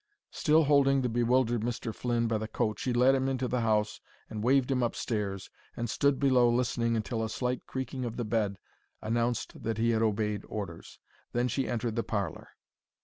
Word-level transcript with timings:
Still 0.31 0.63
holding 0.63 1.03
the 1.03 1.09
bewildered 1.09 1.61
Mr. 1.61 1.93
Flynn 1.93 2.27
by 2.27 2.39
the 2.39 2.47
coat, 2.47 2.79
she 2.79 2.91
led 2.91 3.13
him 3.13 3.29
into 3.29 3.47
the 3.47 3.61
house 3.61 4.01
and 4.31 4.43
waved 4.43 4.71
him 4.71 4.81
upstairs, 4.81 5.51
and 5.77 5.87
stood 5.87 6.19
below 6.19 6.49
listening 6.49 6.95
until 6.95 7.23
a 7.23 7.29
slight 7.29 7.67
creaking 7.67 8.03
of 8.03 8.17
the 8.17 8.25
bed 8.25 8.57
announced 9.03 9.61
that 9.61 9.77
he 9.77 9.91
had 9.91 10.01
obeyed 10.01 10.43
orders. 10.47 10.97
Then 11.33 11.47
she 11.47 11.67
entered 11.69 11.95
the 11.95 12.01
parlour. 12.03 12.49